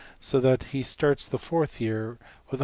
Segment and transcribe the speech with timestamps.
[0.19, 2.17] so that he starts the fourth year
[2.49, 2.59] with £$133$.